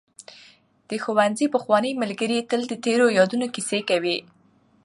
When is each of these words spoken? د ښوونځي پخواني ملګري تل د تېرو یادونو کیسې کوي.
د 0.89 0.91
ښوونځي 1.03 1.47
پخواني 1.55 1.91
ملګري 2.01 2.37
تل 2.49 2.61
د 2.67 2.73
تېرو 2.85 3.07
یادونو 3.17 3.45
کیسې 3.55 3.79
کوي. 3.89 4.17